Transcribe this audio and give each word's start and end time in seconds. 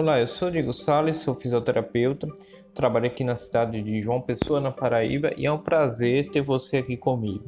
Olá, 0.00 0.18
eu 0.18 0.26
sou 0.26 0.50
Diego 0.50 0.72
Salles, 0.72 1.18
sou 1.18 1.34
fisioterapeuta, 1.34 2.26
trabalho 2.72 3.04
aqui 3.04 3.22
na 3.22 3.36
cidade 3.36 3.82
de 3.82 4.00
João 4.00 4.18
Pessoa, 4.18 4.58
na 4.58 4.72
Paraíba, 4.72 5.30
e 5.36 5.44
é 5.44 5.52
um 5.52 5.58
prazer 5.58 6.30
ter 6.30 6.40
você 6.40 6.78
aqui 6.78 6.96
comigo. 6.96 7.44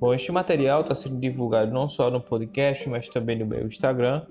Bom, 0.00 0.14
este 0.14 0.32
material 0.32 0.80
está 0.80 0.94
sendo 0.94 1.20
divulgado 1.20 1.70
não 1.70 1.86
só 1.86 2.10
no 2.10 2.18
podcast, 2.18 2.88
mas 2.88 3.10
também 3.10 3.38
no 3.38 3.44
meu 3.44 3.66
Instagram, 3.66 4.22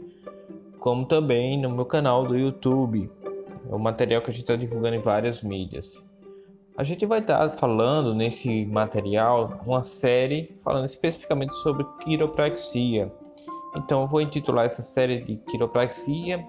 como 0.79 1.05
também 1.05 1.61
no 1.61 1.69
meu 1.69 1.85
canal 1.85 2.25
do 2.25 2.35
YouTube. 2.35 3.11
É 3.69 3.75
um 3.75 3.77
material 3.77 4.23
que 4.23 4.31
a 4.31 4.33
gente 4.33 4.41
está 4.41 4.55
divulgando 4.55 4.95
em 4.95 5.01
várias 5.01 5.43
mídias. 5.43 6.03
A 6.75 6.83
gente 6.83 7.05
vai 7.05 7.19
estar 7.19 7.47
falando 7.57 8.15
nesse 8.15 8.65
material 8.65 9.61
uma 9.67 9.83
série 9.83 10.57
falando 10.63 10.85
especificamente 10.85 11.53
sobre 11.61 11.85
quiropraxia. 12.03 13.13
Então, 13.77 14.01
eu 14.01 14.07
vou 14.07 14.19
intitular 14.19 14.65
essa 14.65 14.81
série 14.81 15.21
de 15.21 15.35
quiropraxia 15.35 16.43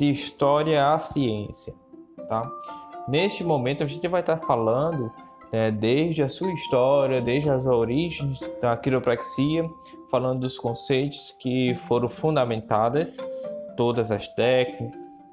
de 0.00 0.10
história 0.10 0.94
à 0.94 0.96
ciência, 0.96 1.74
tá? 2.26 2.50
Neste 3.06 3.44
momento, 3.44 3.84
a 3.84 3.86
gente 3.86 4.08
vai 4.08 4.22
estar 4.22 4.38
falando 4.38 5.12
né, 5.52 5.70
desde 5.70 6.22
a 6.22 6.28
sua 6.28 6.50
história, 6.54 7.20
desde 7.20 7.50
as 7.50 7.66
origens 7.66 8.40
da 8.62 8.74
quiropraxia, 8.78 9.68
falando 10.10 10.40
dos 10.40 10.56
conceitos 10.56 11.36
que 11.38 11.74
foram 11.86 12.08
fundamentadas, 12.08 13.14
todas 13.76 14.10
as 14.10 14.26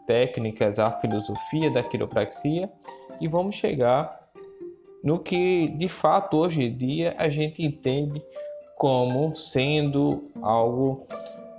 técnicas, 0.06 0.80
a 0.80 0.92
filosofia 1.00 1.72
da 1.72 1.82
quiropraxia, 1.82 2.70
e 3.22 3.28
vamos 3.30 3.56
chegar 3.56 4.20
no 5.02 5.18
que 5.18 5.70
de 5.78 5.88
fato 5.88 6.36
hoje 6.36 6.64
em 6.64 6.76
dia 6.76 7.16
a 7.18 7.30
gente 7.30 7.64
entende 7.64 8.22
como 8.78 9.34
sendo 9.34 10.26
algo 10.42 11.08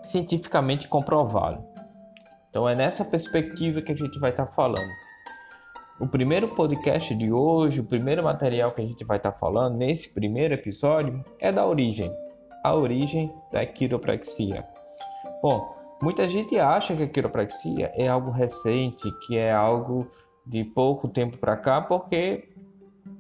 cientificamente 0.03 0.87
comprovado. 0.87 1.78
Então 2.59 2.69
é 2.69 2.75
nessa 2.75 3.05
perspectiva 3.05 3.81
que 3.81 3.93
a 3.93 3.95
gente 3.95 4.19
vai 4.19 4.31
estar 4.31 4.47
falando. 4.47 4.91
O 6.01 6.09
primeiro 6.09 6.49
podcast 6.49 7.15
de 7.15 7.31
hoje, 7.31 7.79
o 7.79 7.85
primeiro 7.85 8.25
material 8.25 8.73
que 8.73 8.83
a 8.83 8.85
gente 8.85 9.05
vai 9.05 9.17
estar 9.17 9.31
falando 9.31 9.77
nesse 9.77 10.13
primeiro 10.13 10.55
episódio 10.55 11.25
é 11.39 11.53
da 11.53 11.65
origem, 11.65 12.13
a 12.65 12.75
origem 12.75 13.33
da 13.53 13.65
quiropraxia. 13.65 14.67
Bom, 15.41 15.73
muita 16.03 16.29
gente 16.29 16.59
acha 16.59 16.97
que 16.97 17.05
a 17.05 17.09
quiropraxia 17.09 17.93
é 17.95 18.09
algo 18.09 18.33
recente, 18.33 19.09
que 19.25 19.39
é 19.39 19.53
algo 19.53 20.11
de 20.45 20.65
pouco 20.65 21.07
tempo 21.07 21.37
para 21.39 21.57
cá, 21.57 21.81
porque 21.81 22.49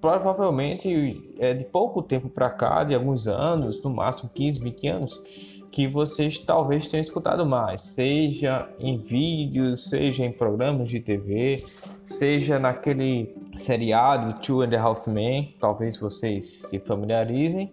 provavelmente 0.01 1.33
é 1.39 1.55
de 1.55 1.63
pouco 1.63 2.03
tempo 2.03 2.29
para 2.29 2.51
cá, 2.51 2.83
de 2.83 2.93
alguns 2.93 3.29
anos, 3.29 3.81
no 3.85 3.91
máximo 3.91 4.31
15, 4.35 4.61
20 4.61 4.89
anos, 4.89 5.23
que 5.71 5.87
vocês 5.87 6.39
talvez 6.39 6.87
tenham 6.87 7.03
escutado 7.03 7.45
mais, 7.45 7.81
seja 7.81 8.69
em 8.79 8.99
vídeos, 8.99 9.89
seja 9.89 10.25
em 10.25 10.33
programas 10.33 10.89
de 10.89 11.01
TV, 11.01 11.57
seja 11.59 12.59
naquele 12.59 13.35
seriado 13.57 14.41
Two 14.41 14.63
and 14.63 14.75
a 14.77 14.81
Half 14.81 15.07
Men, 15.09 15.55
talvez 15.61 15.99
vocês 15.99 16.63
se 16.69 16.79
familiarizem, 16.79 17.73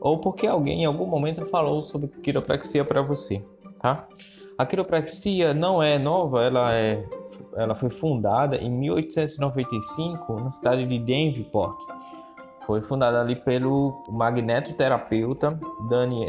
ou 0.00 0.18
porque 0.18 0.46
alguém 0.46 0.82
em 0.82 0.86
algum 0.86 1.06
momento 1.06 1.46
falou 1.46 1.80
sobre 1.82 2.08
quiropraxia 2.08 2.84
para 2.84 3.02
você, 3.02 3.42
tá? 3.80 4.06
A 4.58 4.64
quiropraxia 4.64 5.52
não 5.52 5.82
é 5.82 5.98
nova, 5.98 6.42
ela 6.42 6.74
é 6.74 7.04
ela 7.56 7.74
foi 7.74 7.90
fundada 7.90 8.56
em 8.56 8.70
1895 8.70 10.40
na 10.40 10.50
cidade 10.50 10.86
de 10.86 10.98
Davenport. 10.98 11.78
Foi 12.66 12.82
fundada 12.82 13.20
ali 13.20 13.36
pelo 13.36 14.02
magnetoterapeuta 14.08 15.58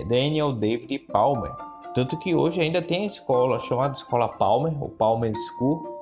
Daniel 0.08 0.54
David 0.54 1.00
Palmer. 1.00 1.52
Tanto 1.96 2.18
que 2.20 2.36
hoje 2.36 2.62
ainda 2.62 2.80
tem 2.80 3.04
a 3.04 3.08
escola 3.08 3.60
chamada 3.60 3.96
Escola 3.96 4.30
Palmer, 4.30 4.72
ou 4.82 4.90
Palmer 4.90 5.34
School, 5.36 5.98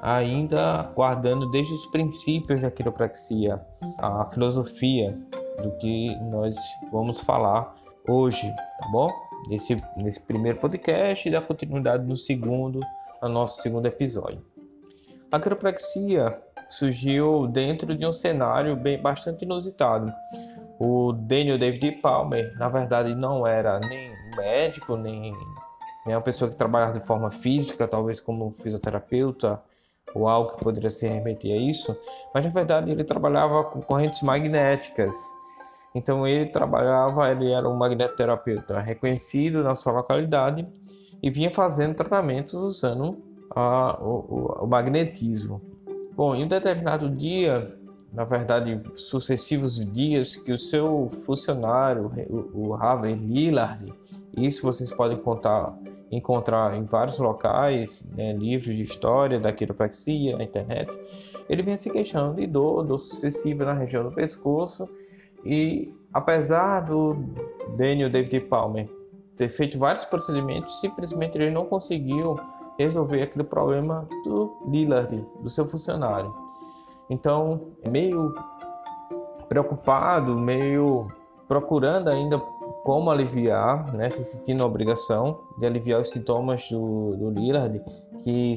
ainda 0.00 0.90
guardando 0.94 1.50
desde 1.50 1.74
os 1.74 1.84
princípios 1.86 2.62
da 2.62 2.70
quiropraxia, 2.70 3.60
a 3.98 4.24
filosofia 4.30 5.18
do 5.62 5.72
que 5.72 6.16
nós 6.30 6.56
vamos 6.90 7.20
falar 7.20 7.74
hoje, 8.08 8.50
tá 8.78 8.88
bom? 8.90 9.12
Nesse, 9.48 9.76
nesse 9.98 10.20
primeiro 10.22 10.58
podcast 10.58 11.28
e 11.28 11.32
da 11.32 11.42
continuidade 11.42 12.06
no 12.06 12.16
segundo 12.16 12.80
no 13.22 13.28
nosso 13.28 13.60
segundo 13.60 13.86
episódio. 13.86 14.42
A 15.30 15.38
quiropraxia 15.38 16.40
surgiu 16.70 17.46
dentro 17.46 17.96
de 17.96 18.06
um 18.06 18.12
cenário 18.12 18.76
bem 18.76 19.00
bastante 19.00 19.44
inusitado. 19.44 20.10
O 20.78 21.12
Daniel 21.12 21.58
David 21.58 22.00
Palmer, 22.00 22.56
na 22.56 22.68
verdade, 22.68 23.14
não 23.14 23.46
era 23.46 23.78
nem 23.80 24.10
médico, 24.36 24.96
nem, 24.96 25.34
nem 26.06 26.14
uma 26.14 26.22
pessoa 26.22 26.50
que 26.50 26.56
trabalhava 26.56 26.98
de 26.98 27.04
forma 27.04 27.30
física, 27.30 27.86
talvez 27.86 28.20
como 28.20 28.54
fisioterapeuta 28.62 29.60
ou 30.14 30.28
algo 30.28 30.56
que 30.56 30.64
poderia 30.64 30.90
se 30.90 31.06
remeter 31.06 31.52
a 31.52 31.56
isso, 31.56 31.96
mas 32.34 32.44
na 32.44 32.50
verdade 32.50 32.90
ele 32.90 33.04
trabalhava 33.04 33.64
com 33.64 33.80
correntes 33.80 34.22
magnéticas. 34.22 35.14
Então 35.94 36.26
ele 36.26 36.46
trabalhava, 36.46 37.30
ele 37.30 37.50
era 37.50 37.68
um 37.68 37.76
magnetoterapeuta 37.76 38.80
reconhecido 38.80 39.62
na 39.62 39.74
sua 39.74 39.92
localidade 39.92 40.66
e 41.22 41.30
vinha 41.30 41.50
fazendo 41.50 41.94
tratamentos 41.94 42.54
usando 42.54 43.22
a, 43.54 43.98
o, 44.00 44.64
o, 44.64 44.66
magnetismo. 44.66 45.60
Bom, 46.20 46.34
em 46.34 46.44
um 46.44 46.48
determinado 46.48 47.08
dia, 47.08 47.74
na 48.12 48.24
verdade, 48.24 48.78
sucessivos 48.94 49.76
dias, 49.90 50.36
que 50.36 50.52
o 50.52 50.58
seu 50.58 51.10
funcionário, 51.24 52.12
o, 52.52 52.74
Harvey 52.74 53.14
Lillard, 53.14 53.90
isso 54.36 54.60
vocês 54.60 54.92
podem 54.92 55.16
contar, 55.16 55.74
encontrar 56.10 56.76
em 56.76 56.84
vários 56.84 57.18
locais, 57.18 58.06
né, 58.14 58.34
livros 58.34 58.76
de 58.76 58.82
história 58.82 59.40
da 59.40 59.50
quiropraxia 59.50 60.36
na 60.36 60.44
internet, 60.44 60.90
ele 61.48 61.62
vinha 61.62 61.78
se 61.78 61.88
queixando 61.88 62.34
de 62.34 62.46
dor, 62.46 62.84
dor 62.84 62.98
sucessiva 62.98 63.64
na 63.64 63.72
região 63.72 64.04
do 64.04 64.12
pescoço 64.12 64.86
e 65.42 65.90
apesar 66.12 66.80
do 66.80 67.16
Daniel 67.78 68.10
David 68.10 68.40
Palmer 68.40 68.90
ter 69.38 69.48
feito 69.48 69.78
vários 69.78 70.04
procedimentos, 70.04 70.82
simplesmente 70.82 71.38
ele 71.38 71.50
não 71.50 71.64
conseguiu 71.64 72.38
resolver 72.84 73.22
aquele 73.22 73.44
problema 73.44 74.08
do 74.24 74.56
Lillard, 74.66 75.26
do 75.40 75.50
seu 75.50 75.66
funcionário. 75.66 76.34
Então, 77.08 77.72
meio 77.88 78.34
preocupado, 79.48 80.36
meio 80.38 81.08
procurando 81.46 82.08
ainda 82.08 82.38
como 82.84 83.10
aliviar, 83.10 83.92
né, 83.94 84.08
se 84.08 84.24
sentindo 84.24 84.62
a 84.62 84.66
obrigação 84.66 85.40
de 85.58 85.66
aliviar 85.66 86.00
os 86.00 86.10
sintomas 86.10 86.68
do, 86.70 87.16
do 87.16 87.30
Lillard, 87.30 87.82
que 88.22 88.54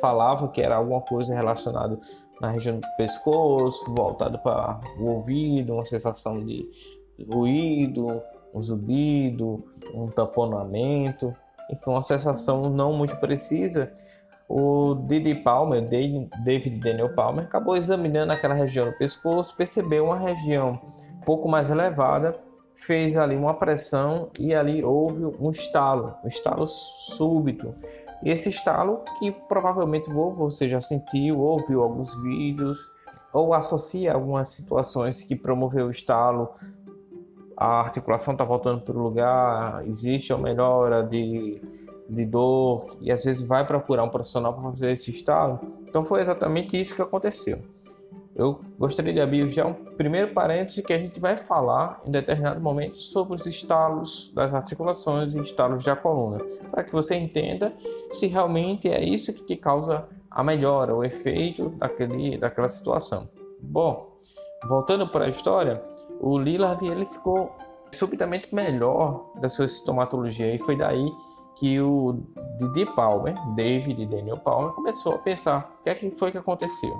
falava 0.00 0.48
que 0.48 0.62
era 0.62 0.76
alguma 0.76 1.00
coisa 1.00 1.34
relacionada 1.34 1.98
na 2.40 2.50
região 2.50 2.78
do 2.78 2.86
pescoço, 2.96 3.92
voltado 3.94 4.38
para 4.38 4.80
o 4.98 5.06
ouvido, 5.06 5.74
uma 5.74 5.84
sensação 5.84 6.44
de 6.44 6.70
ruído, 7.28 8.22
um 8.54 8.62
zumbido, 8.62 9.56
um 9.92 10.06
tamponamento, 10.08 11.34
enfim, 11.70 11.90
uma 11.90 12.02
sensação 12.02 12.70
não 12.70 12.92
muito 12.92 13.16
precisa. 13.16 13.92
O 14.48 14.94
Didi 15.06 15.34
Palmer, 15.34 15.82
David 15.88 16.78
Daniel 16.78 17.14
Palmer, 17.14 17.44
acabou 17.44 17.76
examinando 17.76 18.32
aquela 18.32 18.54
região 18.54 18.86
do 18.86 18.96
pescoço, 18.96 19.56
percebeu 19.56 20.04
uma 20.04 20.18
região 20.18 20.80
um 21.14 21.20
pouco 21.24 21.48
mais 21.48 21.68
elevada, 21.68 22.36
fez 22.76 23.16
ali 23.16 23.34
uma 23.34 23.54
pressão 23.54 24.30
e 24.38 24.54
ali 24.54 24.84
houve 24.84 25.24
um 25.40 25.50
estalo, 25.50 26.14
um 26.22 26.28
estalo 26.28 26.66
súbito. 26.66 27.70
Esse 28.22 28.48
estalo 28.48 29.02
que 29.18 29.32
provavelmente 29.48 30.08
você 30.10 30.68
já 30.68 30.80
sentiu, 30.80 31.40
ouviu 31.40 31.82
alguns 31.82 32.14
vídeos, 32.22 32.78
ou 33.32 33.52
associa 33.52 34.14
algumas 34.14 34.50
situações 34.50 35.22
que 35.22 35.34
promoveu 35.36 35.86
o 35.86 35.90
estalo 35.90 36.50
a 37.56 37.80
articulação 37.80 38.32
está 38.32 38.44
voltando 38.44 38.82
para 38.82 38.96
o 38.96 39.02
lugar, 39.02 39.86
existe 39.86 40.32
uma 40.32 40.42
melhora 40.42 41.02
de, 41.02 41.60
de 42.08 42.24
dor 42.26 42.96
e 43.00 43.10
às 43.10 43.24
vezes 43.24 43.42
vai 43.42 43.66
procurar 43.66 44.04
um 44.04 44.10
profissional 44.10 44.52
para 44.52 44.70
fazer 44.70 44.92
esse 44.92 45.10
estalo. 45.10 45.60
Então 45.88 46.04
foi 46.04 46.20
exatamente 46.20 46.78
isso 46.78 46.94
que 46.94 47.00
aconteceu. 47.00 47.58
Eu 48.34 48.60
gostaria 48.78 49.14
de 49.14 49.20
abrir 49.20 49.48
já 49.48 49.66
um 49.66 49.72
primeiro 49.72 50.34
parêntese 50.34 50.82
que 50.82 50.92
a 50.92 50.98
gente 50.98 51.18
vai 51.18 51.38
falar 51.38 52.02
em 52.04 52.10
determinado 52.10 52.60
momento 52.60 52.94
sobre 52.96 53.34
os 53.34 53.46
estalos 53.46 54.30
das 54.34 54.52
articulações 54.52 55.34
e 55.34 55.40
estalos 55.40 55.82
da 55.82 55.96
coluna, 55.96 56.44
para 56.70 56.84
que 56.84 56.92
você 56.92 57.14
entenda 57.14 57.72
se 58.12 58.26
realmente 58.26 58.90
é 58.90 59.02
isso 59.02 59.32
que 59.32 59.42
te 59.42 59.56
causa 59.56 60.06
a 60.30 60.44
melhora, 60.44 60.94
o 60.94 61.02
efeito 61.02 61.70
daquele, 61.70 62.36
daquela 62.36 62.68
situação. 62.68 63.26
Bom, 63.58 64.18
voltando 64.68 65.08
para 65.08 65.26
a 65.26 65.28
história, 65.28 65.82
o 66.20 66.38
Lillard 66.38 66.84
ele 66.86 67.06
ficou 67.06 67.48
subitamente 67.92 68.54
melhor 68.54 69.30
da 69.36 69.48
sua 69.48 69.68
sintomatologia 69.68 70.54
e 70.54 70.58
foi 70.58 70.76
daí 70.76 71.10
que 71.56 71.80
o 71.80 72.22
Didi 72.58 72.84
Palmer, 72.94 73.34
David 73.54 74.02
e 74.02 74.06
Daniel 74.06 74.38
Palmer, 74.38 74.72
começou 74.72 75.14
a 75.14 75.18
pensar 75.18 75.76
o 75.80 75.84
que, 75.84 75.90
é 75.90 75.94
que 75.94 76.10
foi 76.10 76.30
que 76.30 76.38
aconteceu. 76.38 76.94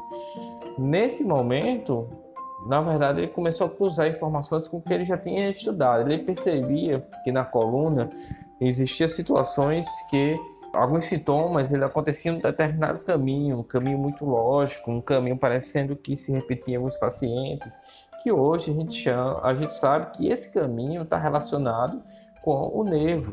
Nesse 0.78 1.22
momento, 1.24 2.08
na 2.66 2.80
verdade, 2.80 3.20
ele 3.20 3.28
começou 3.28 3.66
a 3.66 3.70
cruzar 3.70 4.08
informações 4.08 4.66
com 4.66 4.78
o 4.78 4.82
que 4.82 4.92
ele 4.92 5.04
já 5.04 5.18
tinha 5.18 5.50
estudado. 5.50 6.10
Ele 6.10 6.24
percebia 6.24 7.06
que 7.22 7.30
na 7.30 7.44
coluna 7.44 8.08
existiam 8.60 9.08
situações 9.08 9.86
que 10.10 10.38
alguns 10.72 11.04
sintomas 11.04 11.72
ele 11.72 11.84
aconteciam 11.84 12.34
em 12.34 12.38
um 12.38 12.42
determinado 12.42 12.98
caminho, 13.00 13.58
um 13.58 13.62
caminho 13.62 13.98
muito 13.98 14.24
lógico, 14.24 14.90
um 14.90 15.00
caminho 15.00 15.36
parecendo 15.36 15.96
que 15.96 16.16
se 16.16 16.32
repetia 16.32 16.74
em 16.74 16.76
alguns 16.76 16.96
pacientes, 16.96 17.72
que 18.22 18.32
hoje 18.32 18.70
a 18.70 18.74
gente 18.74 18.94
chama, 18.94 19.40
a 19.42 19.54
gente 19.54 19.74
sabe 19.74 20.10
que 20.16 20.28
esse 20.28 20.52
caminho 20.52 21.02
está 21.02 21.16
relacionado 21.16 22.02
com 22.42 22.70
o 22.74 22.84
nervo, 22.84 23.32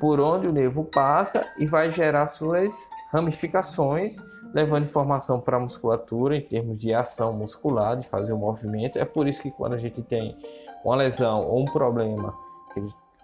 por 0.00 0.20
onde 0.20 0.46
o 0.46 0.52
nervo 0.52 0.84
passa 0.84 1.46
e 1.58 1.66
vai 1.66 1.90
gerar 1.90 2.26
suas 2.26 2.72
ramificações, 3.12 4.16
levando 4.54 4.84
informação 4.84 5.40
para 5.40 5.56
a 5.56 5.60
musculatura 5.60 6.36
em 6.36 6.40
termos 6.40 6.78
de 6.78 6.92
ação 6.92 7.32
muscular, 7.32 7.96
de 7.96 8.06
fazer 8.08 8.32
o 8.32 8.38
movimento. 8.38 8.98
É 8.98 9.04
por 9.04 9.28
isso 9.28 9.40
que 9.42 9.50
quando 9.50 9.74
a 9.74 9.78
gente 9.78 10.02
tem 10.02 10.36
uma 10.84 10.96
lesão 10.96 11.46
ou 11.46 11.60
um 11.60 11.64
problema 11.66 12.34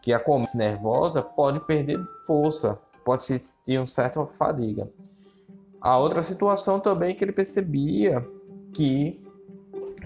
que 0.03 0.13
a 0.13 0.21
comissão 0.21 0.59
nervosa 0.59 1.23
pode 1.23 1.61
perder 1.61 1.99
força, 2.27 2.79
pode 3.05 3.25
ter 3.65 3.79
uma 3.79 3.87
certa 3.87 4.25
fadiga. 4.27 4.89
A 5.81 5.97
outra 5.97 6.23
situação 6.23 6.81
também 6.81 7.15
que 7.15 7.25
ele 7.25 7.33
percebia 7.33 8.27
que 8.75 9.21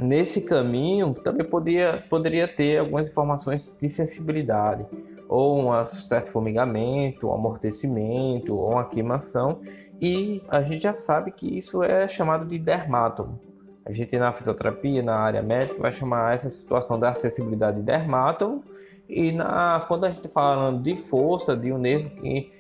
nesse 0.01 0.43
caminho 0.43 1.15
também 1.15 1.47
podia, 1.47 2.05
poderia 2.09 2.49
ter 2.49 2.79
algumas 2.79 3.09
informações 3.09 3.77
de 3.79 3.89
sensibilidade, 3.89 4.87
ou 5.29 5.59
um 5.59 5.85
certo 5.85 6.31
formigamento, 6.31 7.29
um 7.29 7.35
amortecimento, 7.35 8.55
ou 8.55 8.73
uma 8.73 8.85
queimação, 8.85 9.61
e 10.01 10.43
a 10.49 10.63
gente 10.63 10.83
já 10.83 10.93
sabe 10.93 11.31
que 11.31 11.57
isso 11.57 11.83
é 11.83 12.07
chamado 12.07 12.47
de 12.47 12.59
dermátomo. 12.59 13.41
A 13.85 13.91
gente 13.91 14.17
na 14.19 14.33
fitoterapia, 14.33 15.03
na 15.03 15.17
área 15.17 15.43
médica, 15.43 15.81
vai 15.81 15.93
chamar 15.93 16.35
essa 16.35 16.49
situação 16.51 16.99
da 16.99 17.11
acessibilidade 17.11 17.79
de 17.79 17.83
dermátomo, 17.83 18.63
e 19.09 19.33
na, 19.33 19.85
quando 19.89 20.05
a 20.05 20.09
gente 20.09 20.19
está 20.19 20.29
falando 20.29 20.83
de 20.83 20.97
força 20.97 21.57
de 21.57 21.73
um 21.73 21.79
nervo 21.79 22.11
que 22.11 22.51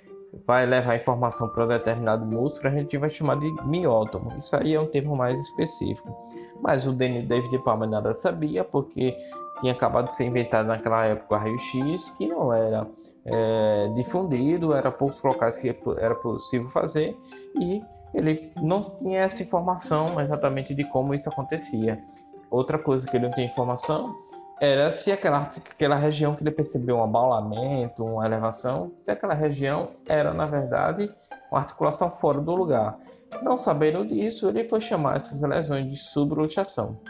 vai 0.46 0.64
levar 0.66 0.96
informação 0.96 1.48
para 1.48 1.64
um 1.64 1.68
determinado 1.68 2.24
músculo, 2.24 2.68
a 2.68 2.78
gente 2.78 2.96
vai 2.96 3.10
chamar 3.10 3.38
de 3.38 3.50
miótomo. 3.64 4.32
Isso 4.36 4.56
aí 4.56 4.74
é 4.74 4.80
um 4.80 4.86
termo 4.86 5.14
mais 5.14 5.38
específico. 5.38 6.16
Mas 6.60 6.86
o 6.86 6.92
David 6.92 7.58
Palmer 7.64 7.88
nada 7.88 8.14
sabia, 8.14 8.64
porque 8.64 9.16
tinha 9.60 9.72
acabado 9.72 10.06
de 10.06 10.14
ser 10.14 10.24
inventado 10.24 10.66
naquela 10.66 11.04
época 11.04 11.34
o 11.34 11.38
raio-x, 11.38 12.08
que 12.16 12.26
não 12.26 12.52
era 12.52 12.88
é, 13.24 13.92
difundido, 13.94 14.72
era 14.72 14.90
poucos 14.90 15.22
locais 15.22 15.56
que 15.56 15.76
era 15.98 16.14
possível 16.14 16.68
fazer, 16.68 17.16
e 17.60 17.82
ele 18.14 18.52
não 18.62 18.80
tinha 18.80 19.20
essa 19.20 19.42
informação 19.42 20.20
exatamente 20.20 20.74
de 20.74 20.84
como 20.84 21.14
isso 21.14 21.28
acontecia. 21.28 22.02
Outra 22.50 22.78
coisa 22.78 23.06
que 23.06 23.16
ele 23.16 23.26
não 23.26 23.32
tinha 23.32 23.46
informação 23.46 24.14
era 24.62 24.92
se 24.92 25.10
aquela, 25.10 25.38
aquela 25.40 25.96
região 25.96 26.36
que 26.36 26.42
ele 26.44 26.52
percebeu 26.52 26.98
um 26.98 27.02
abaulamento, 27.02 28.04
uma 28.04 28.24
elevação, 28.24 28.92
se 28.96 29.10
aquela 29.10 29.34
região 29.34 29.88
era, 30.06 30.32
na 30.32 30.46
verdade, 30.46 31.12
uma 31.50 31.58
articulação 31.58 32.08
fora 32.08 32.40
do 32.40 32.54
lugar. 32.54 32.96
Não 33.42 33.56
sabendo 33.56 34.06
disso, 34.06 34.48
ele 34.48 34.68
foi 34.68 34.80
chamar 34.80 35.16
essas 35.16 35.42
lesões 35.42 35.90
de 35.90 35.96
subluxação. 35.96 37.00